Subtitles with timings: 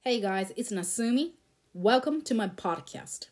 [0.00, 1.32] Hey guys, it's Nasumi.
[1.72, 3.28] Welcome to my podcast.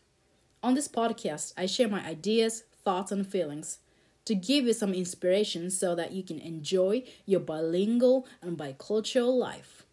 [0.62, 3.78] On this podcast, I share my ideas, thoughts, and feelings
[4.24, 9.84] to give you some inspiration so that you can enjoy your bilingual and bicultural life.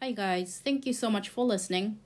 [0.00, 1.98] Hi guys, thank you so much for listening.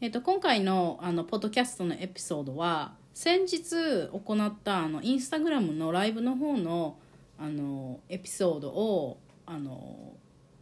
[0.00, 6.98] えっと、今回のあのポッドキャストのエピソードは先日行ったあのインスタグラムのライブの方の
[7.39, 10.13] あのエピソードをあの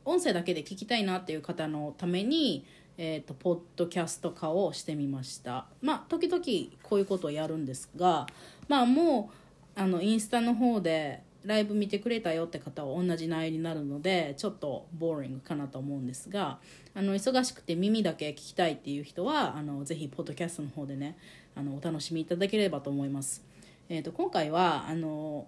[0.03, 2.65] 音声だけで聞きたいなっていう方のために、
[2.97, 6.43] えーと、ポッドキャスト化をしてみましたまあ時々
[6.83, 8.27] こういうことをやるんですが
[8.67, 9.31] まあも
[9.75, 16.59] うあのインスタの方でライブ見てくれたよって方は同じ内容になるのでちょっとボーリングかなと思うんですが
[16.95, 21.17] あの忙しくて耳だけ聞きたいっていう人はあのぜひポッドキャストの方でね
[21.55, 23.43] あのお楽しみいただければと思います。
[23.87, 25.47] えーと今回はあの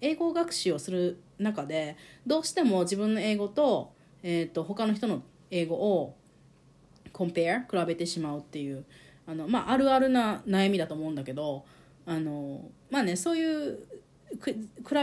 [0.00, 1.96] 英語学習をする中で
[2.26, 6.14] どうしても自分の英語と,、えーと、他の人の英語を
[7.12, 8.84] コンペア比べてしまうっていう
[9.26, 11.64] あの、まあ、あるあるな悩みだと思うんだけど
[12.04, 13.78] あのまあねそういう
[14.42, 14.54] 比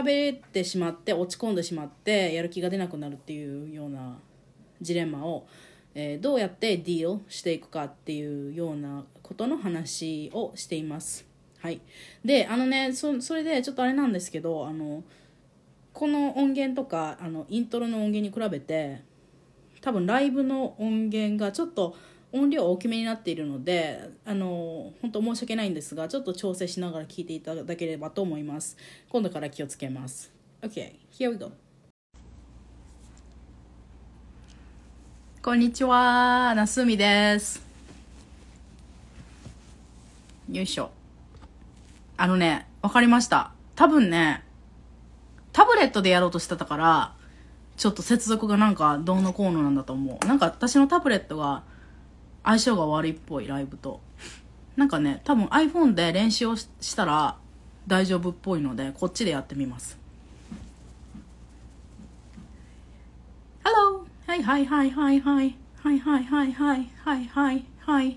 [0.04, 4.18] べてしまって落ち込んでしまってやる気が出なくなるっていうような
[4.80, 5.46] ジレンマを、
[5.94, 11.33] えー、どうやってディールしていくかっていうようなことの話をしています。
[11.64, 11.80] はい。
[12.22, 15.02] で、あのね、そそれでちょっとあれなんですけど、あの、
[15.94, 19.00] この音源とか、あの、イントロの音源に比べて、
[19.80, 21.96] 多分ライブの音源がちょっと
[22.32, 28.76] 音量大きめになっているので、あの、本当申し訳ないんですが、ちょっと調整しながら聞いていただければと思います。
[29.08, 30.30] 今度から気をつけます。
[30.60, 31.50] OK, here we go.
[35.40, 37.66] こんにちは、なすみです。
[40.52, 41.03] よいしょ。
[42.16, 43.52] あのね、わかりました。
[43.74, 44.44] 多分ね、
[45.52, 47.14] タブレットでやろうとしてたから、
[47.76, 50.26] ちょっと接続がなんかどうのこうのなんだと思う。
[50.26, 51.62] なんか私のタブレットが
[52.44, 54.00] 相性が悪いっぽい、ライブと。
[54.76, 57.36] なんかね、多分 iPhone で練習をしたら
[57.86, 59.98] 大丈夫っぽいので、こっちでやってみます。
[63.64, 64.04] Hello!
[64.26, 65.56] はいはいはいはいはい。
[65.84, 68.16] はいはいはいはいはいはいはい。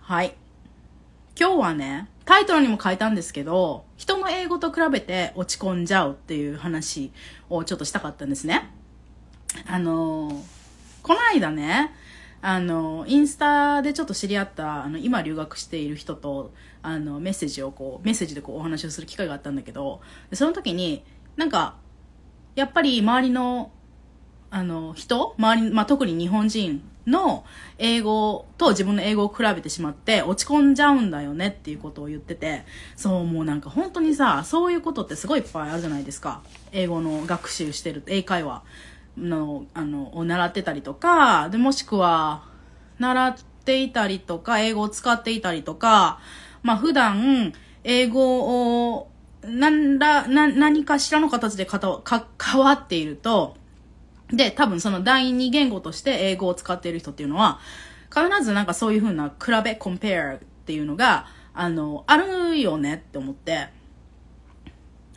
[0.00, 0.34] はい。
[1.38, 7.12] 今日はね、タイトルにも書いたんですけど、人の英語と比べて落ち込んじゃうっていう話
[7.48, 8.70] をちょっとしたかったんですね。
[9.66, 10.44] あの
[11.02, 11.92] この間ね、
[12.42, 20.00] あの、インスタでちょっと知り合った、あの、今留学している人と、あの、メッセージをこう、メッセージでこうお話をする機会があったんだけど、
[20.32, 21.04] その時に、
[21.36, 21.76] なんか、
[22.54, 23.72] やっぱり周りの、
[24.50, 27.44] あの、人周り、まあ、特に日本人の
[27.78, 32.64] 英語と自分の英語を比べてしまって落ち込んじゃうんだよねっていうことを言ってて、
[32.96, 36.42] そうもうなんか本当にさ、そういうことってすごいいっぱいあるじゃないですか。
[36.72, 38.62] 英語の学習してる、英会話
[39.16, 42.44] の、あの、を習ってたりとか、で、もしくは、
[42.98, 46.20] 習っていたりとか、英語を使っていたりとか、
[46.62, 47.52] まあ普段、
[47.84, 49.10] 英語を、
[49.42, 53.56] なんら、何かしらの形でかたか、変わっていると、
[54.32, 57.58] で、多分その第二言語として英語を使っている人っていうのは、
[58.14, 63.68] 必ずなんかそういう風な比べ、コンペアっていうのが、あの、あるよねって思って、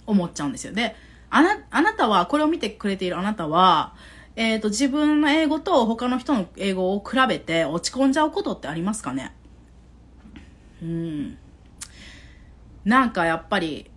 [0.06, 0.74] 思っちゃうんですよ。
[0.74, 0.96] で、
[1.30, 3.96] あな、あなたは、これを見てくれているあなたは、
[4.36, 9.36] えっ、ー、と、自分の英語と他の人の英語を比べて落ち込んじゃうことってありますかね？
[10.82, 11.38] うん。
[12.84, 13.90] なんかやっぱり、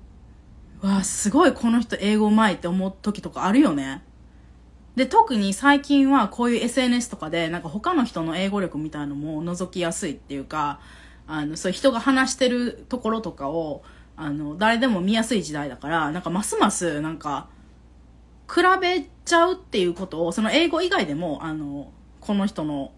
[0.83, 4.03] わあ、すごいこの人英語うまいって思う時とかあるよね。
[4.97, 10.81] で、特に最近はこういう SNS とかで、なんか他の人の英語力みたいのも覗きやすいっていうか、
[11.27, 13.83] あの、そういう人が話してるところとかを、
[14.17, 17.49] あの、誰でも見やすい時代だから、なんかますます、なんか、
[18.49, 22.93] 比べちゃうっていうことを、その英語以外でも、あの、この人の、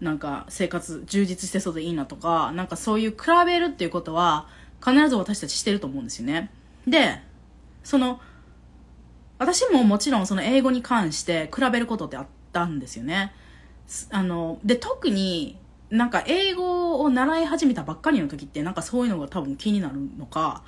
[0.00, 4.46] なんか生活充実してそうでいいなとか、なんかそういう比べるっていうことは、
[4.84, 6.50] 必ず私たちしてると思うんですよね。
[6.86, 7.22] で、
[7.82, 8.20] その、
[9.38, 13.32] 私ももちろんその英語に関して比べることってあったんですよね。
[14.10, 15.58] あの、で、特に
[15.90, 20.62] なんか英語を習い始めたばっかりの時ってなんかそういうのが多分気になるのか、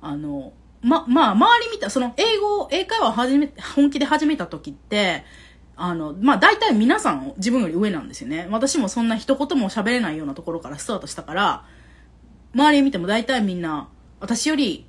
[0.00, 0.52] あの、
[0.82, 5.24] ま、まあ、周り見た、その英語、英会話を始め、本気で始めた時って、
[5.76, 8.46] あの、まあ、大体皆さん自分より上なんですよね。
[8.50, 11.64] 私もそんな一言も喋れないようなところからスタートしたから、
[12.54, 13.88] 周り見ても大体みんな、
[14.20, 14.86] 私より、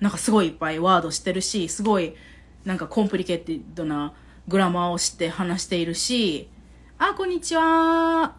[0.00, 2.14] なんかすごいいっぱいワードしてるし、すごい、
[2.64, 4.12] なんかコンプリケーティドな
[4.48, 6.48] グラマーをして話しているし、
[6.98, 8.36] あ、こんにちは。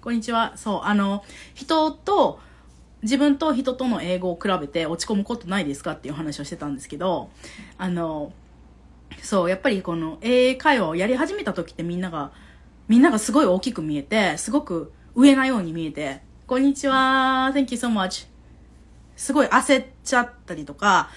[0.00, 0.56] こんにちは。
[0.56, 1.22] そう、あの、
[1.54, 2.40] 人と
[3.02, 7.30] 自分と人との英語を比べて落ち込むことないですかっていう話をしてたんですけど、
[7.78, 8.32] あの、
[9.22, 12.32] そう、やっぱりこの英会話をやり始めた時ってみんなが、
[12.88, 18.26] みんながすごい大きく見えて、すごく上なように見えて、こんにちは、thank you so much.
[19.16, 21.10] すごい焦っちゃったりとか、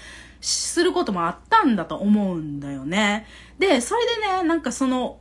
[0.44, 3.26] することもあったんだと思うんだよね。
[3.60, 5.20] で、それでね、なんかその、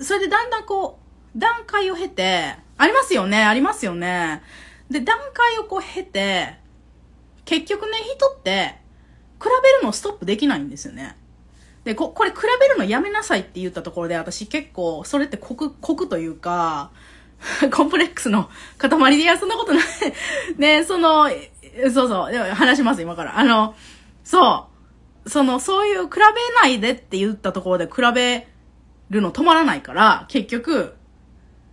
[0.00, 0.98] それでだんだんこ
[1.34, 4.42] う、段階を経て、ありますよね、ありますよね。
[4.90, 6.56] で、段階をこう経て、
[7.44, 8.78] 結局ね、人って、
[9.40, 11.16] 比べるのストップできないんですよね。
[11.84, 16.90] で、こ、これ比べるのやめなさいって言ったところで、私結構、それって酷、酷というか、
[17.72, 19.84] コンプレックスの塊で、いや、そんなことない
[20.56, 21.30] ね、その、
[21.92, 23.38] そうそう、でも話します、今から。
[23.38, 23.74] あの、
[24.24, 24.68] そ
[25.24, 25.30] う。
[25.30, 26.20] その、そういう比べ
[26.62, 28.46] ないでって言ったところで比べ
[29.10, 30.94] るの止まらないから、結局、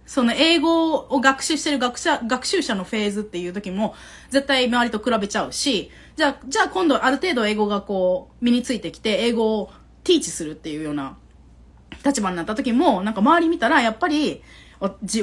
[0.05, 3.95] その英語を学習してる学者、学習者のフェーズっていう時も、
[4.29, 9.71] 絶対周りと比べちゃうし、じゃあ、じゃあ今度ある程度英語がこう、身についてきて、英語を
[10.03, 11.17] ティーチするっていうような
[12.06, 14.44] 立場になった時も、なんか周り見たら、やっぱり、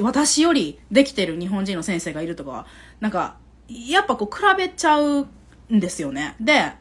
[0.01, 2.67] 私よりできてる日本人の先生がいるとか、
[3.01, 3.37] なんか、
[3.89, 5.29] やっぱこう比べちゃう
[5.71, 6.35] んですよね。
[6.41, 6.73] で、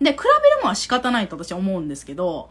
[0.00, 2.50] で、比べるのは仕方ないと私は思うんですけど、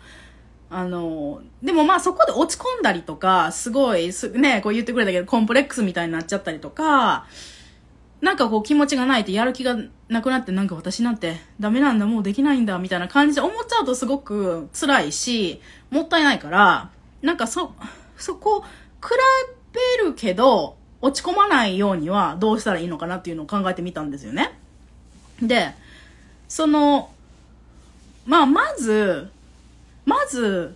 [0.69, 7.27] あの、でもまあそこで落ち込んだりとか、すごい、ね、こう言ってくれたけど、コンプレックスみたいになっちゃったりとか、
[8.21, 9.75] なんかこう気持ちがないとやる気が
[10.07, 15.61] なくなって、なんか私なんてダメなんだ、もうできないんだ、みたいな感じで思っちゃうとすごく辛いし、
[15.91, 16.89] もったいないから、
[17.21, 17.73] なんかそ、
[18.17, 18.61] そこ、
[19.01, 19.09] 比
[19.73, 24.57] べるけど、落ち込まないようにはどうしたらいいのかなっていうのを考えてみたんですよね。
[25.41, 25.75] で、
[26.47, 27.11] その、
[28.25, 29.29] まあ、まず、
[30.05, 30.73] まず、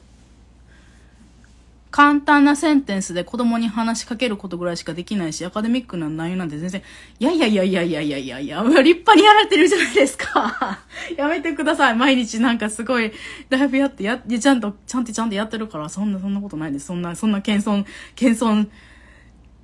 [1.92, 6.84] 簡単なセンテンスで子供に話しかけることぐらいしかできないし、アカデミックな内容なんて全然、
[7.20, 10.82] いやいやいやいやいやいやいやいや、立派にやられてるじゃないですか。
[11.16, 11.96] やめてください。
[11.96, 13.14] 毎日なんかすごい、
[13.50, 16.88] だいぶやって、や、ちゃんと、ちゃんとちゃんとやってるから、そんな、そんなことないです。
[16.88, 17.86] そんな、そんな謙遜、
[18.16, 18.68] 謙遜、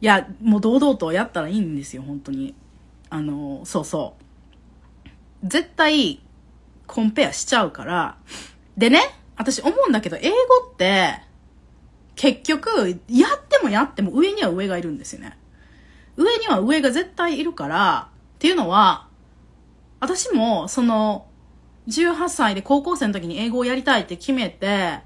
[0.04, 2.54] いや、もう堂々とやったらいいんですよ、本当に。
[3.10, 4.18] あの、そうそ
[5.42, 5.48] う。
[5.48, 6.20] 絶対、
[6.88, 8.18] コンペアしちゃうから、
[8.76, 9.00] でね、
[9.38, 10.36] 私思うんだけど、英語
[10.74, 11.22] って、
[12.16, 15.38] 結局、やってもやっても上には上がいるんですよね。
[16.18, 19.08] 上には上が絶対いるから、っていうのは、
[20.02, 21.28] 私も、その、
[21.88, 25.00] 18歳で高校生の時に英語をやりたいって決めて、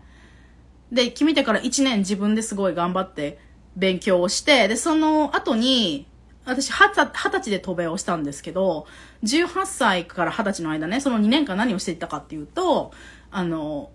[0.92, 3.46] で、決めてから1年自分ですごい頑張って
[3.78, 6.08] 勉強をして、で、その後に、
[6.46, 8.88] 私、二十歳で渡米をしたんですけど、
[9.24, 12.92] 18歳から20歳の間ね、その2年間何をしていたかっていうと、
[13.30, 13.92] あの、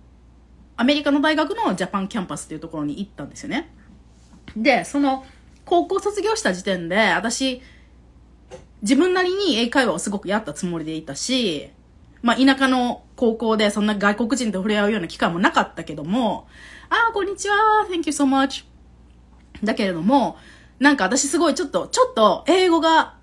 [0.77, 3.71] アメリカの大学のジャパンキャンパスっていうところに行ったんですよね。
[4.57, 5.25] で、その、
[5.65, 7.61] 高校卒業した時点で、私、
[8.83, 11.71] 自分なりに英会話をすごくやったつもりでいたし、
[12.21, 16.47] まあ、田舎の高校でそんな外国人と触れ合うような機会もなかったけども、
[16.89, 17.55] ああ、こんにちは、
[17.89, 18.72] thank you so much.
[19.63, 20.37] だけれども、
[20.79, 23.15] なんか私すごいちょっと、ちょっと英語が、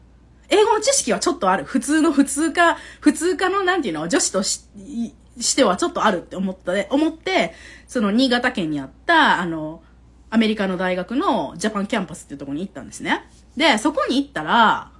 [0.49, 1.65] 英語の知識はちょっとある。
[1.65, 4.65] 普通の普通科、普通科のなんていうの、女子とし
[5.39, 7.53] してはちょっとあるって思ったで、思って、
[7.87, 9.83] その新潟県にあった、あの、
[10.29, 13.27] アメリカの大学のジャパンキャンパスっていうところに行ったんですね。
[13.57, 14.91] で、そこに行ったら、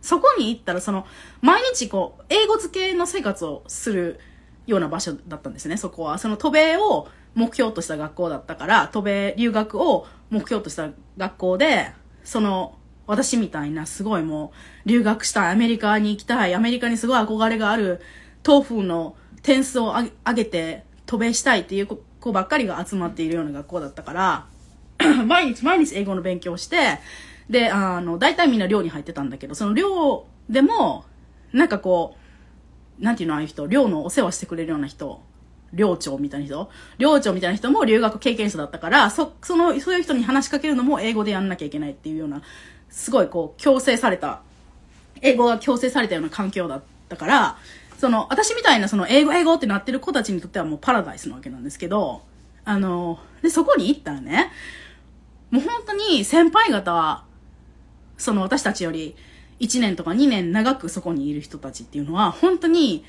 [0.00, 1.06] そこに行ったら、その、
[1.42, 4.20] 毎日こう、英語付けの生活をする
[4.66, 6.18] ような場所だったんですね、そこは。
[6.18, 11.92] その渡米を目標とした学校だったから、渡米留学を目標とした学校で、
[12.24, 14.52] その、私みたいなすごいも
[14.84, 18.00] う、留学したい、アメリカに行きたい、アメリカにすごい憧れがある、
[18.46, 24.46] 豆腐の点数を上げて渡米したいっていう子ばっかりが集まっているような学校だったから、
[25.26, 26.98] 毎日毎日英語の勉強をして、
[27.48, 31.04] で、あの、大体みんな寮に入ってたんだけど、その寮でも、
[31.52, 32.16] なんかこ
[33.00, 35.22] う、なんていうのああいう人、寮のお世話してくれるような人、
[35.72, 36.70] 寮長みたいな人？
[36.98, 42.42] 寮長みたいな人も留学経験者だったから、そ、その、そういう人に話しかけるのも英語でやんなきゃいけないっていうような、
[42.88, 44.42] すごいこう、強制された、
[45.22, 47.58] 英語が強制されたような環境だったから、
[47.98, 52.22] その、私みたいなその英語英語ってなってる子たちにとってはもうパラダイスなわけなんですけど、
[52.64, 54.50] あの、で、そこに行ったらね、
[55.50, 57.24] もう本当に先輩方は、
[58.18, 59.14] その私たちより
[59.60, 63.04] 1年とか2年長くそこにいる人たちっていうのは、本当に、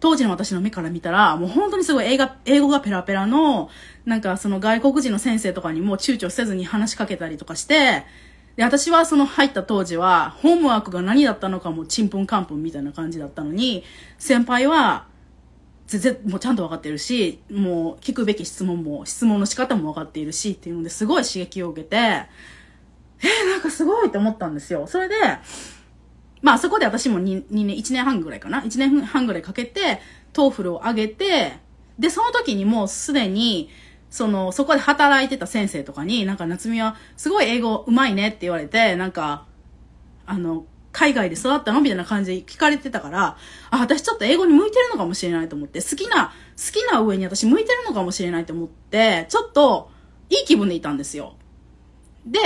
[0.00, 3.70] 当時の私の目から見たら、もう本当にすごい英語英語がペラペラの、
[4.04, 8.04] なんかその外国人の先生とかにも躊躇せずに話しかけたりとかして、
[8.56, 13.84] で、私はその入った当時は、ホームワークが何だったのかもちんぷんかんぷんみたいな感じだったのに、
[14.18, 15.06] 先輩は、
[15.86, 24.86] 全然もうちゃんと分かってるし、もう聞くべき質問も、質問の仕方も分かっているしっていうのですごい刺激を受けて、えー、なんかすごいって思ったんですよ。
[24.86, 25.14] それで、
[26.42, 30.00] まあそこで私も 2, 2年、1年半ぐらいかな ?1 年半ぐらいかけて、
[30.32, 31.58] TOEFL を上げて、
[31.98, 33.70] で、その時にもうすでに、
[34.10, 39.46] その、そこで働いてた先生とかに、なんか夏美はすごい英語上手いねって言われて、なんか、
[40.26, 41.82] あの、海外で育ったの？
[41.82, 43.36] みたいな感じで聞かれてたから、
[43.70, 49.90] あ、私ちょっと英語に向いてるのかもしれないと思って、好きな、好きな上に私向いてるのかもしれないと思って、ちょっと、
[50.30, 51.36] いい気分でいたんですよ。
[52.24, 52.38] で、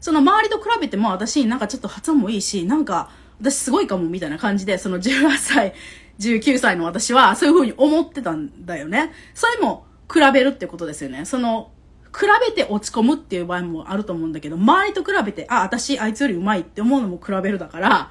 [0.00, 5.74] その周りと比べても私なんかちょっと発音もいいし、なんか、私すごいかもみたいな感じで、その18歳、
[6.18, 9.12] 19歳の私はそういう風に思ってたんだよね。
[9.34, 11.24] それも比べるってことですよね。
[11.24, 11.70] その、
[12.16, 18.10] 比べて落ち込むっていう場合もあると思うんだけど、周りと比べて、あ、私あいつより上手いって思うのも比べるだから、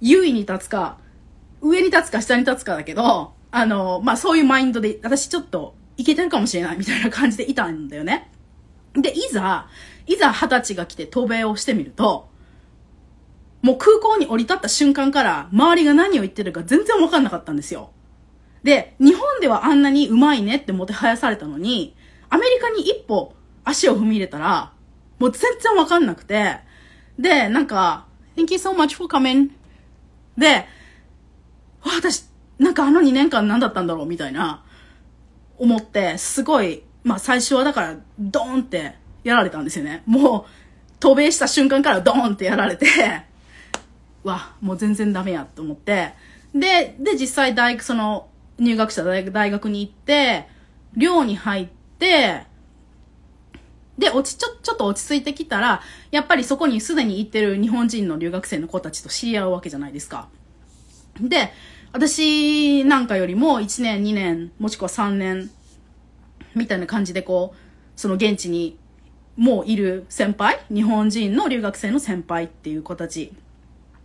[0.00, 0.98] 優位に立つか、
[1.60, 8.30] 上に立つか下に立つかだけど、あの、まあ、そういうマインドで、私ちょっといけてるかもしれないみたいな感じでいたんだよね。
[8.94, 9.68] で、いざ、
[10.06, 12.28] いざ二十歳が来て渡米をしてみると、
[13.62, 17.90] もう空港に降り立った瞬間から周りが何を言ってるか全然わかんなかったんですよ。
[18.64, 21.96] で、日本ではあんなにうまいねってもてはやされたのに、
[22.28, 24.72] アメリカに一歩足を踏み入れたら、
[25.18, 26.58] もう全然わかんなくて、
[27.18, 29.50] で、なんか、Thank you so much for coming.
[30.36, 30.66] で、
[31.82, 32.24] 私、
[32.58, 34.64] なんかあの2年間何だったんだろうみたいな、
[35.58, 40.02] 思って、すごい、まあ最初はだから、ドーンってやられたんですよね。
[40.06, 40.44] もう、
[40.98, 42.86] 渡米した瞬間からドーンってやられて、
[44.24, 46.12] わ、もう全然ダメやと思って、
[46.54, 50.46] で、で、実際大学、その、入学した大学に行って、
[50.96, 52.46] 寮に入って、
[53.98, 60.28] で、落ち、ちょ、ちょっと落ち着いてきたら、やっぱりそこにすでに行ってる日本人の留学生の子たちと知り合うわけじゃないですか。
[61.20, 61.52] で、
[61.92, 65.50] 私なんかよりも1年、2年、もしくは3年、
[66.54, 67.58] みたいな感じでこう、
[67.96, 68.78] その現地に
[69.36, 73.32] もういる先輩、日本人の留学生の先輩っていう子たち。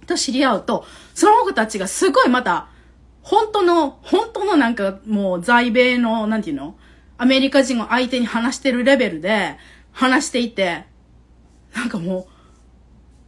[0.07, 2.69] と知り合うと、その子たちがすごいまた、
[3.21, 6.75] 本当の、本当のなんかもう在米の、なんていうの？
[7.19, 9.57] アメリカ人を相手に話してるレベルで
[9.91, 10.85] 話していて、
[11.75, 12.27] なんかも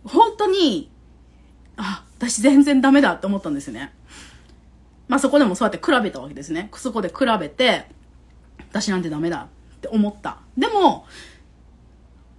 [0.06, 0.92] う、本当に、
[1.76, 3.94] あ、私全然ダメだって思ったんですね。
[5.08, 6.70] まあそこでもそうやって比べたわけですね。
[6.76, 7.88] そこで比べて、
[8.70, 10.38] 私なんてダメだって思った。
[10.56, 11.08] でも、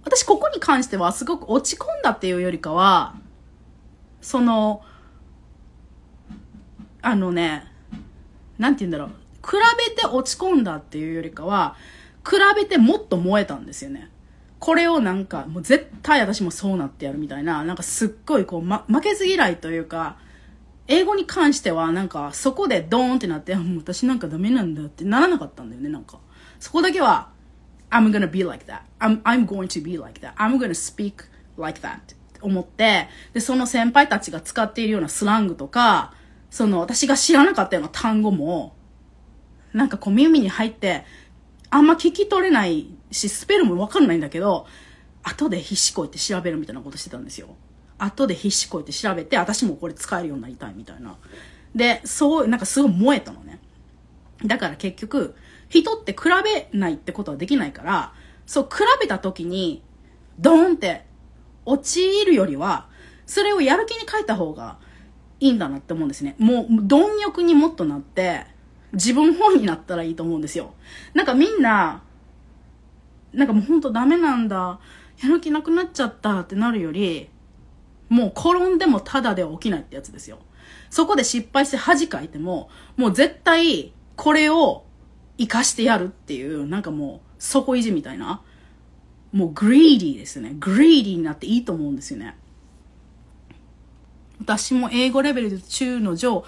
[0.03, 3.15] 私ここに関してはすごく落ち込んだっていうよりかは、
[4.21, 4.83] その、
[7.01, 7.65] あのね、
[8.57, 9.09] なんて言うんだろう。
[9.43, 9.57] 比
[9.89, 11.75] べて落ち込んだっていうよりかは、
[12.23, 14.09] 比べてもっと燃えたんですよね。
[14.59, 20.17] これをなんか、もう絶対私もそうなってやるみたいな、なんかすっごいこう、ま、負けず嫌いというか、
[20.87, 26.19] 英語に関してはなんかそこでドーンってなって、もう私なんかダメなんだってならなかったんだよね、なんか。
[26.59, 27.29] そこだけは、
[27.89, 28.81] I'm gonna be like that.
[28.99, 30.35] I'm, I'm going to be like that.
[30.35, 31.25] I'm gonna speak
[31.57, 32.15] like that.
[32.41, 36.13] 思って、で、その先輩たちが使っているようなスラングとか、
[36.49, 38.75] その私が知らなかったような単語も、
[39.73, 41.05] なんかこう耳に入って、
[41.69, 44.67] あんま聞き取れないし、スペルもわかんないんだけど、
[45.23, 47.55] 後で必死こいて調べるみたいなことしてたんですよ。
[47.97, 51.15] 後で必死こいて調べて、私もこれ使えるようになりたいみたいな。
[51.75, 53.59] で、そう、なんかすごい燃えたのね。
[54.45, 55.35] だから結局、
[55.69, 58.13] 人って比べないってことはできないから、
[58.45, 59.81] そう、比べた時に、
[60.39, 61.05] ドーンって
[61.65, 62.87] 落ちるよりは、
[63.25, 64.77] それをやる気に変えた方が
[65.39, 66.35] いいんだなって思うんですね。
[66.37, 68.45] もう、貪欲にもっとなって、
[68.93, 70.73] 自分本になったらいいと思うんですよ。
[71.13, 72.03] なんかみんな、
[73.33, 74.79] なんかもうほんとダメなんだ、
[75.23, 77.29] やる気なくなっちゃったってなるより、
[78.09, 80.39] もう転んでもただでは起きないってやつですよ。
[80.89, 84.83] そこで失敗して恥かいても、もう絶対これを
[85.37, 88.41] 活かしてやるっていう、なんかもう底意地みたいな。
[89.31, 90.55] もうグリーディーですね。
[90.59, 92.35] グリーディーになっていいと思うんですよね。
[94.41, 96.43] 私も英語レベルで中の上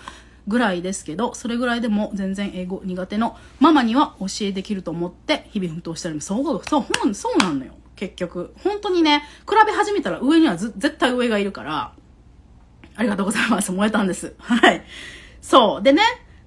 [0.48, 7.74] ぐらいですけど、それぐらいでも全然英語苦手のママには教えできると思って日々奮闘してるそう、そう、そうなのよ。
[7.96, 8.54] 結局。
[8.64, 11.94] 本当にね、比べ始めたら上には絶対上がいるから、
[12.96, 13.72] ありがとうございます。
[13.72, 14.36] 燃えたんです。
[14.40, 14.84] はい。
[15.42, 15.84] そう。
[15.84, 16.02] でね、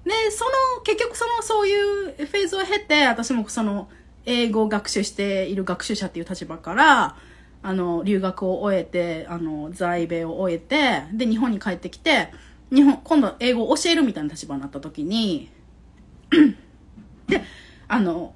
[0.05, 3.89] で、その、結局その、そういうフェーズを経て、私もその、
[4.27, 7.15] 英語を学習している学習者っていう立場から、
[7.63, 12.31] あの、留学を終えて、あの、在米を終えて、で、日本に帰ってきて、
[12.71, 15.49] 日本、今度英語を教えるみたいな立場になった時に、
[17.27, 17.41] で、
[17.87, 18.33] あの、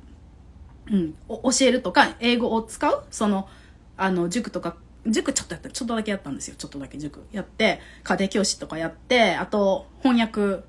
[0.89, 3.49] うん、教えるとか、英語を使うその、
[3.97, 6.55] あの、塾とか、塾ちょっとやった、ちょっとだけやったんですよ。
[6.57, 10.63] ちょっとだけ塾やって、家庭教師とかやって、あと、翻訳、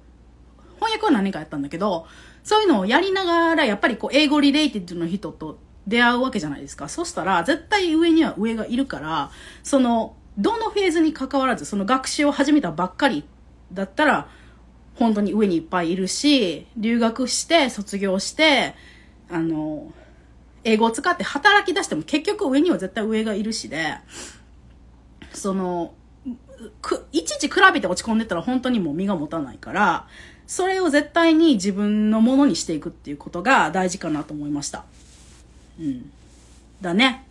[0.80, 2.06] 翻訳は何かやったんだけど、
[2.42, 6.88] そういうのをやりながら、やっぱりこう、英語リレーティッドの人と出会うわけじゃないですか。
[6.88, 9.30] そしたら、絶対上には上がいるから、
[9.62, 13.24] その、どのフェーズに関わらず、その学習を始めたばっかり
[13.72, 14.28] だったら、
[14.96, 18.74] 本当に上にいっぱいいるし、留学して、卒業して、
[19.30, 19.92] あの、
[20.64, 23.96] 英語を使って働き出しても結局上には絶対上がいるしで、
[25.32, 25.94] その、
[26.80, 30.06] く、いちいち比べて落ち込んでたら本当にもう身が持たないから、
[30.52, 34.84] それを絶対に自分のものにしていくっていうことが大事かなと思いました。
[35.80, 36.12] うん。
[36.82, 37.26] だね。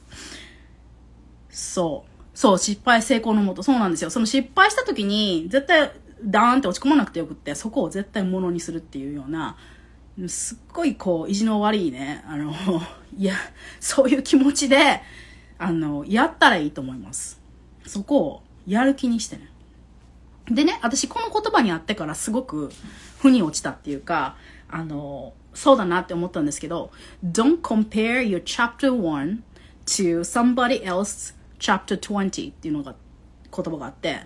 [1.52, 2.26] そう。
[2.34, 3.62] そう、失敗成功のもと。
[3.62, 4.10] そうなんですよ。
[4.10, 5.92] その失敗した時に、絶対、
[6.24, 9.56] ダーンって落ち込まなくてよくって、そこを絶対ものにするっていうような、
[10.28, 12.52] すっごいこう、意地の悪いね、あの、
[13.16, 13.36] いや、
[13.80, 15.00] そういう気持ちで、
[15.60, 17.40] あの、やったらいいと思います。
[17.86, 19.51] そこをやる気にしてね。
[20.54, 22.72] でね、私この言葉にあってからすごく
[23.20, 24.36] 腑に落ちたっていうか、
[24.70, 26.92] あの、そうだなって思ったんですけど、
[27.26, 29.40] Don't compare your chapter 1
[29.86, 32.96] to somebody else chapter 20っていうのが
[33.56, 34.22] 言葉があって、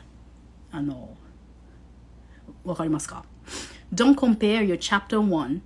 [0.71, 1.15] あの、
[2.63, 3.23] わかりますか
[3.93, 5.61] ?Don't compare your chapter 1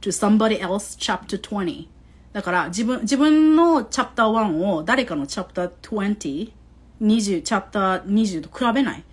[0.00, 1.88] to somebody else chapter 20
[2.32, 6.52] だから自分、自分のチャプター1を誰かのチャプター20、
[7.00, 9.04] 20、チャプター20と比べない。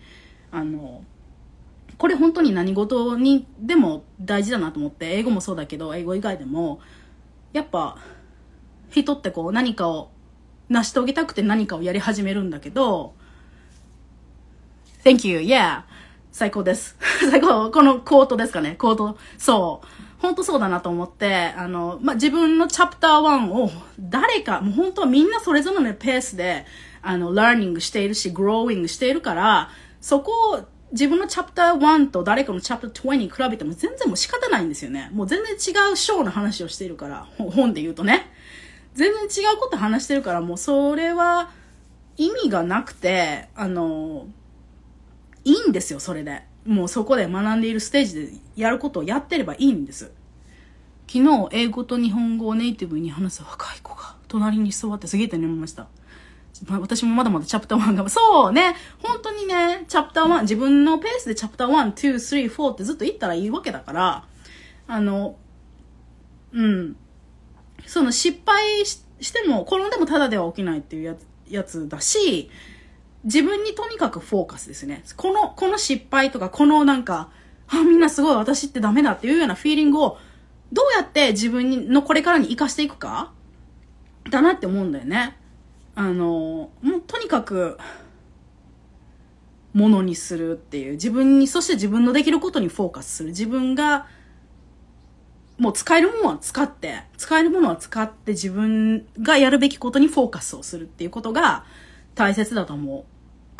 [0.58, 1.04] あの、
[2.00, 6.80] これ本当に何事にでも大事だなと思って、英語もそうだけど、英語以外でも、
[7.54, 7.98] やっぱ、
[8.90, 10.10] 人ってこう何かを
[10.70, 13.14] 成し遂げたくて何かをやり始めるんだけど、
[15.04, 15.84] Thank you, yeah.
[16.32, 16.98] 最高です。
[17.30, 19.18] 最高、このコートですかね、コート。
[19.38, 19.88] そう。
[20.20, 26.66] 本当そうだなと思って、あの、まあ、自分のチャプター1を誰か、もう本当はみんなそれぞれのペースで、
[27.04, 29.70] あの、ラーニングしているし、グローイングしているから、
[30.08, 35.10] そこを自分のチャプター1と誰かのチャプター20に比べても全然もう仕方ないんですよね。
[35.12, 38.32] もう全然違うショーの話をしているから、本で言うとね。
[38.94, 41.50] 全然違うこと話してるから、もうそれは
[42.16, 44.28] 意味がなくて、あの、
[45.44, 46.44] いいんですよ、それで。
[46.66, 50.14] もうそこで学んでいるステージでやることをやってればいいんです。
[51.06, 55.90] 昨日、英語と日本語をネイティブに話す若い子が隣に座ってすげえと思いました。
[56.70, 64.24] 私もまだまだチャプター1が、そうね、本当にね、チャプター1、自分のペースでチャプター1、2、3、4ってずっと言ったらいいわけだから、
[64.88, 65.36] あの、
[66.54, 66.96] うん。
[67.86, 72.50] その失敗しても、転んでもただでは起きないっていうやつやつだし、
[73.24, 75.04] 自分にとにかくフォーカスですね。
[75.16, 77.30] この、この失敗とか、このなんか、
[77.68, 80.18] あ、みんなすごい私ってダメだっていうようなフィーリングを、
[80.72, 83.32] どうやって自分のこれからに活かしていくか
[84.30, 85.37] だなって思うんだよね。
[86.00, 87.80] あの、もうとにかく、
[89.74, 90.92] ものにするっていう。
[90.92, 93.30] 自分に、そして自分のできることにフォーカスする。
[93.30, 94.06] 自分が、
[95.58, 101.66] もう使えるものは使って、使えるものは使って自分がやるべきことにフォーカスをするっていうことが
[102.14, 103.06] 大切だと思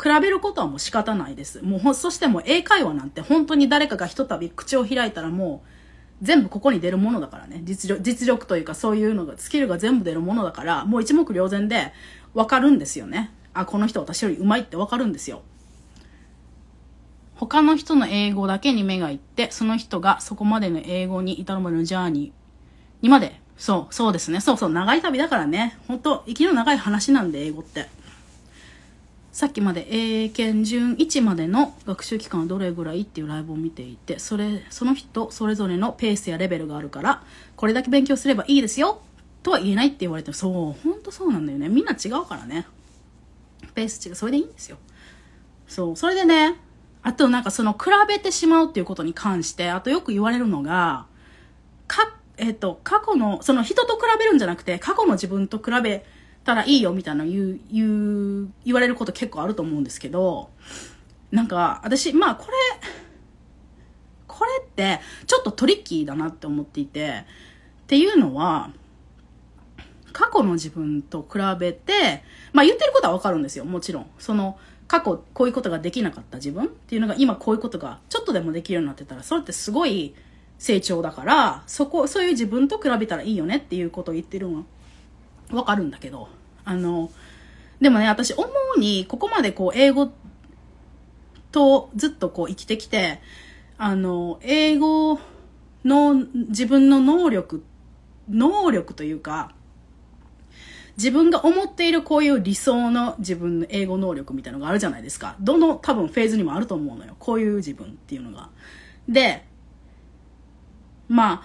[0.00, 1.60] 比べることはもう仕方ないです。
[1.62, 5.68] もう、そしてもう英会話なんて本当に誰かがひとたび口を開いたらもう
[6.22, 7.62] 全部ここに出るものだからね。
[7.64, 11.92] 実力、実力というかそういうのが、スキルが全部出るものだから、もう一目瞭然で
[12.34, 13.30] わかるんですよね。
[13.54, 15.42] あ、この人私より上手いってわかるんですよ。
[17.34, 24.40] 他の人の英語だけに目がいって、その人がそこまでの英語に至るまでのジャーニーにまで、そう、そうですね。
[24.40, 25.78] そうそう、長い旅だからね。
[25.86, 27.86] 本当息の長い話なんで、英語って。
[29.30, 37.22] さっきまで英検準1までの学習期間はどれぐらいっていうライブを見ていて、それ、その人それぞれのペースやレベルがあるから、
[37.54, 39.00] これだけ勉強すればいいですよ
[39.48, 41.70] とは言えないって言われてもそう、ほんとそうなんだよね。
[41.70, 42.66] みんな違うからね。
[43.74, 44.14] ペース違う。
[44.14, 44.76] それでいいんですよ。
[45.66, 45.96] そう。
[45.96, 46.56] それでね、
[47.02, 51.06] あとなんかその比べてしまうっていうことに関して、あとよく言われるのが、
[51.86, 56.04] か、えっ、と、過去の、その人と比べるんじゃなくて、過去の自分と比べ
[56.44, 60.50] たらいいよみたいな言う、言う、言われること結構あると思うんですけど、
[61.30, 62.52] なんか、私、まあこれ、
[64.26, 67.24] これって、ちょっとトリッキーだなって思っていて、
[67.84, 68.70] っていうのは、
[70.18, 74.10] 過去の自分と比べて、まあ言ってることはわかるんですよ、もちろん。
[74.18, 80.16] その、過去こういうことができなかった自分っていうのが今こういうことがちょっとでもできるようになってたら、それってすごい
[80.58, 84.64] 成長だから、そこ、そういう自分と比べたらいいよねっていうことを言ってるのは
[85.52, 86.28] わかるんだけど、
[86.64, 87.12] あの、
[87.80, 88.44] でもね、私思
[88.76, 90.10] うに、ここまでこう、英語
[91.52, 93.20] とずっとこう生きてきて、
[93.76, 95.20] あの、英語
[95.84, 97.62] の自分の能力、
[98.28, 99.52] 能力というか、
[100.98, 105.36] 自分が思っているこういう理想の自分の英語能力みたいのがあるじゃないですか。
[105.38, 107.14] どの多分フェーズにもあると思うのよ。
[107.20, 108.50] こういう自分っていうのが。
[109.08, 109.44] で、
[111.08, 111.42] まあ、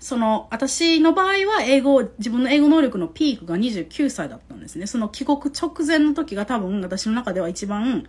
[0.00, 4.88] その、私の場合は英語、自分の英語能力のピークが29歳だったんですね。
[4.88, 8.08] その帰国直前の時が多分私の中では一番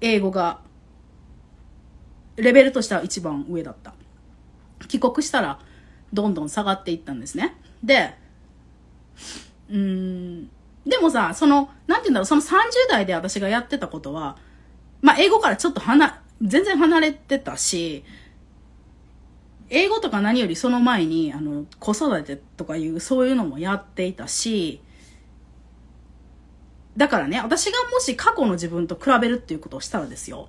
[0.00, 0.60] 英語が、
[2.34, 3.94] レベルとしては一番上だった。
[4.88, 5.60] 帰国したら
[6.12, 7.56] どんどん下がっていったんですね。
[7.84, 8.14] で、
[9.70, 10.50] うん、
[10.86, 12.52] でもさ、その、なんて言うんだろう、その30
[12.88, 14.36] 代で私がやってたことは、
[15.00, 18.04] まあ、英語からちょっと離、全然離れてたし、
[19.70, 24.80] 英語とか何よりその前に、あの、子育てとかいう、そういうのもやっていたし、
[26.96, 30.48] だからね、私がもし過去の自分と比べるっていうことをしたらですよ。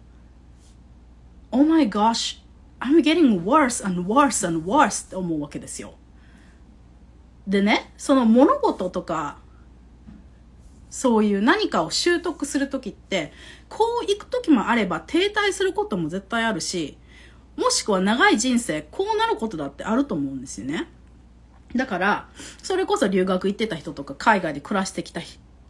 [1.51, 2.41] Oh my gosh,
[2.79, 5.95] I'm getting worse and worse and worse って思うわけですよ。
[7.47, 9.37] でね、その物事とか、
[10.89, 13.33] そういう何かを習得するときって、
[13.69, 16.97] こう行くときもあれば停滞することも絶対あるし、
[17.57, 20.87] もしくは長い人生、こうなることだってあると思うんですよね。
[21.75, 22.29] だから、
[22.63, 25.21] それこそ留学行ってた人とか、海外で暮らしてきた、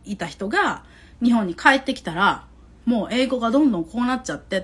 [0.05, 0.83] いた人が、
[1.23, 2.45] 日本に帰ってきたら、
[2.85, 4.61] もう英語がどんどんこうなっちゃって、っ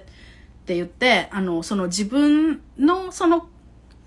[0.65, 3.47] て言って、あの、その自分の、その、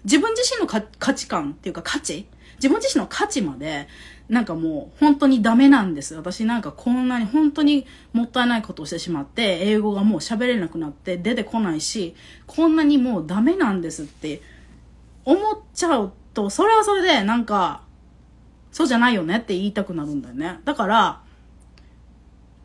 [0.05, 3.88] 自分自身の価値観っていうか価値自分自身の価値まで
[4.29, 6.14] なんかもう本当にダメなんです。
[6.14, 12.14] 私なんかこんなに本当にもったいないことをしてしまって、英語がもう喋れなくなって出てこないし、
[12.47, 14.40] こんなにもうダメなんですって
[15.25, 17.83] 思っちゃうと、それはそれでなんか、
[18.73, 20.59] そうじゃないよねって言いたくなるんだよね。
[20.64, 21.21] だから、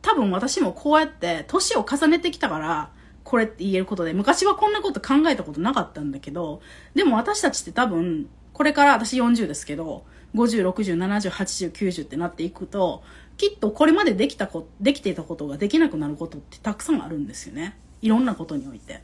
[0.01, 2.89] 多分私もこうやって年を重ねてきたから、
[3.23, 6.61] これって言えることで、昔はこんなこと考えたことなかったんだけど、
[6.95, 8.27] でも私たちって多分、
[8.59, 10.03] これから私40ですけど、
[10.35, 13.03] 50、60、70、80、90ってなっていくと、
[13.37, 17.77] きっとこれまでできたこ、できていたことができなくなることってたくさんあるんですよね。
[18.01, 19.01] いろんなことにおいて。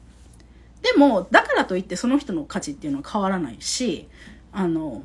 [0.82, 4.10] でも、だからといってその人の価値っていうのは変わらないし、
[4.52, 5.04] あの、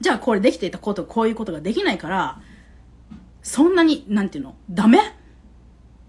[0.00, 2.40] じゃあこれできていたこと、こういうことができないから、
[3.42, 4.98] そんなに、なんていうの、ダメ？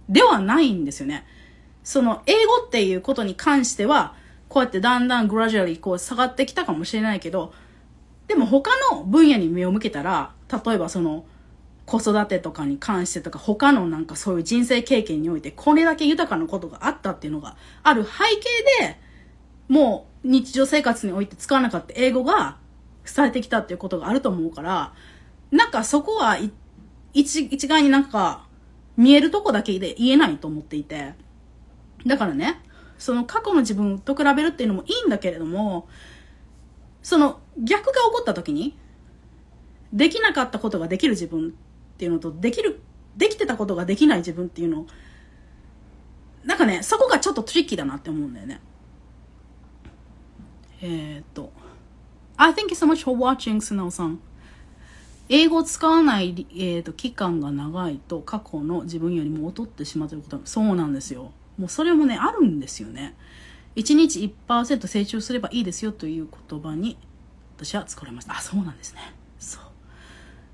[0.07, 1.25] ではないんですよね。
[1.83, 4.15] その、英語っていうことに関しては、
[4.49, 7.53] こうやってだんだんグラジュアリーこう下がってきたかもしれないけど、
[8.27, 10.33] でも他の分野に目を向けたら、
[10.65, 11.25] 例えばその、
[11.85, 18.09] 子育てとかに関してとか、他のなんかそういう人生経験において、これだけ豊かなことがあったっていうのがある背
[18.79, 18.99] 景で、
[19.67, 22.57] もう日常生活において使わなかった英語が
[23.03, 24.93] されてきたっていうことがあると思うから、
[25.51, 26.39] なんかそこは
[27.13, 28.47] 一、一概になんか
[28.97, 31.13] 見えるとこだけで言えないと思っていて。
[32.07, 32.61] だからね、
[32.97, 35.87] その過去の自分と比べるっていうのもいいんだけれども、
[37.03, 38.77] その逆が起こった時に、
[39.93, 41.51] できなかったことができる自分っ
[41.97, 42.81] ていうのと、できる、
[43.15, 44.85] できてたことができない自分っていうの
[46.43, 48.61] なんかね、そこがちょっとトリッキーだなって思うんだよね。
[50.81, 51.51] えー、っと。
[52.37, 54.19] I thank you so much for watching, スナオさん。
[55.27, 61.31] 英語を使わない、えーと、期間が長いと過去の自分よりも劣ってしまうということそうなんですよ。
[61.57, 63.15] もうそれもね、あるんですよね。
[63.75, 66.97] 1日1%成長すればいいですよという言葉に
[67.57, 68.37] 私は使われました。
[68.37, 69.01] あ、そうなんですね。
[69.39, 69.63] そう。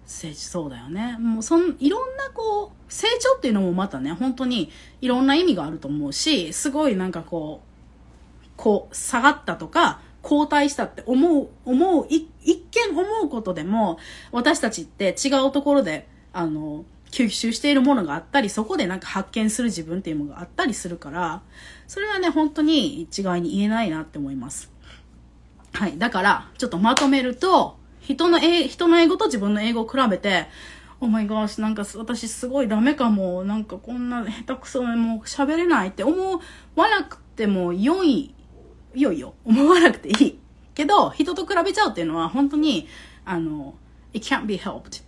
[0.06, 1.18] 成長、そうだよね。
[1.20, 13.98] もうそん、いろんなこう、成長っていうのもまたね、本当にいろんな意味があると思うし、すごいなんかこう、こう、下がったとか、後退したって思う、思う、一見思うことでも、
[14.32, 21.42] 私たちって違うところで、あの、吸収しているものがあったり、そこでなんか発見する自分っていうものがあったりするから、
[21.88, 24.72] それはね、本当に一概に言えないなって思います。
[25.74, 25.98] はい。
[25.98, 30.48] だから、ちょっとまとめると、人の英、人の英語と自分の英語を比べて、
[31.02, 36.42] お前がし、なんか私すごいダメかも、なんかこんな下手くそもう喋れないって思
[36.76, 38.34] わなくても良い、
[38.94, 40.40] いよいよ、思わなくていい。
[40.76, 42.88] けど、人と比べちゃうっていうのは本当に、
[43.26, 43.76] あの、
[44.14, 45.04] it can't be helped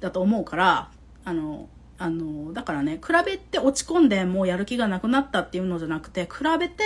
[0.00, 0.90] だと思うから、
[1.26, 6.84] あの、あの、だからね、比べて落ち込んでもうやる気がなくなったっていうのじゃなくて、比べて、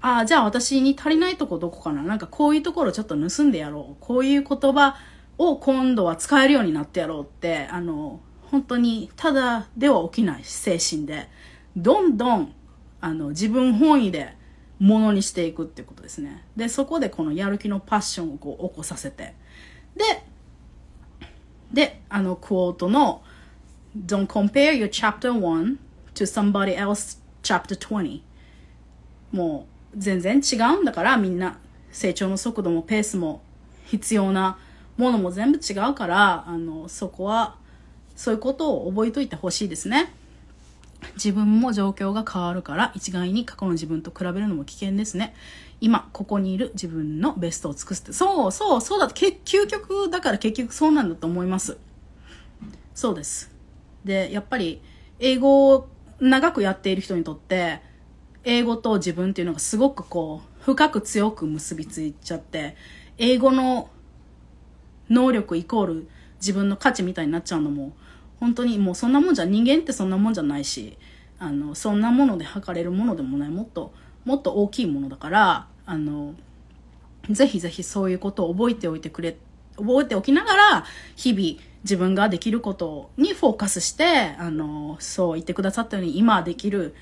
[0.00, 3.96] ああ、じゃあ私に足りないとこどこかななんかこういうところちょっと盗んでやろう。
[4.00, 4.96] こういう言葉
[5.36, 8.20] を今度は使えるようになってやろうって、あの、
[8.50, 11.28] 本当にただでは起きない精神で、
[11.76, 12.54] どんどん、
[13.02, 14.34] あの、自分本位で
[14.78, 16.44] ものにしていくってことですね。
[16.56, 19.34] で、そこでこのやる気のパッションをこう起こさせて。
[19.94, 20.04] で、
[21.72, 23.22] で、あの、クォートの、
[24.04, 25.78] Don't compare your chapter 1
[26.14, 28.20] to somebody else chapter 20.
[29.32, 31.58] もう全然違うんだからみんな
[31.90, 33.40] 成長の速度もペースも
[33.86, 34.58] 必要な
[34.96, 37.56] ものも全部違うからあのそこは
[38.14, 40.12] そういうことを覚えといてほしいですね。
[41.14, 45.34] 自分も状況が変わるから一概に過去の自分と比べるのも危険ですね。
[45.80, 48.12] 今、ここにいる自分のベストを尽くすって。
[48.14, 49.08] そうそう、そうだ。
[49.08, 51.76] 究極、だから結局そうなんだと思います。
[52.94, 53.55] そうです。
[54.06, 54.80] で、やっぱり、
[55.18, 55.88] 英語を
[56.20, 57.82] 長くやっている人にとって、
[58.44, 62.76] 英語と自分っていうのがすごくこう、深く強く結びついちゃって、
[63.18, 63.90] 英語の
[65.10, 67.92] 能力イコール自分の価値みたいになっちゃうのも、
[68.38, 70.96] 本当にもうそんなもんじゃ、人間ってそんなもんじゃないし、
[71.38, 73.92] あの、そんなもので測れるものでもない、もっと、
[74.24, 76.34] もっと大きいものだから、あの、
[77.28, 79.36] ぜひぜひそういうことを覚えておいてくれ、
[79.76, 80.84] 覚えておきながら、
[81.16, 86.94] 日々自分ができることにフォーカスして、あの、そう言ってくださったように、今できる、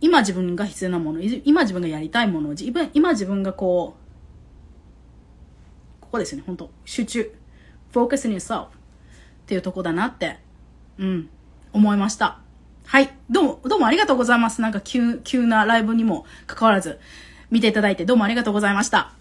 [0.00, 7.40] 今自分が必要なもの、今自分がやりたいもの、自分今自分がこう、ここですね、本当集中。
[7.92, 8.68] focus on yourself っ
[9.46, 10.38] ていうとこだなって、
[10.98, 11.28] うん、
[11.72, 12.40] 思いました。
[12.84, 13.10] はい。
[13.28, 14.60] どうも、どうもありがとうございます。
[14.60, 16.98] なんか急、急なライブにも関わらず、
[17.50, 19.12] 見ていただいてどうもありがとうございました。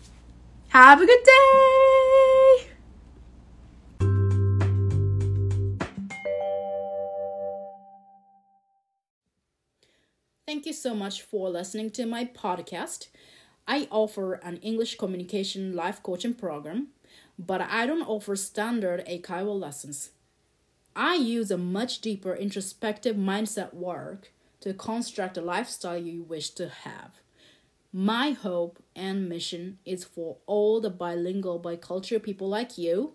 [0.71, 1.78] Have a good day!
[10.59, 13.07] Thank you so much for listening to my podcast.
[13.65, 16.89] I offer an English communication life coaching program,
[17.39, 20.09] but I don't offer standard Eikaiwa lessons.
[20.97, 26.67] I use a much deeper introspective mindset work to construct a lifestyle you wish to
[26.67, 27.21] have.
[27.93, 33.13] My hope and mission is for all the bilingual, bicultural people like you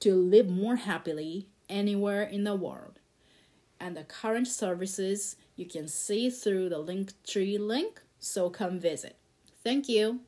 [0.00, 2.98] to live more happily anywhere in the world.
[3.78, 9.16] And the current services you can see through the Linktree link, so come visit.
[9.62, 10.20] Thank you.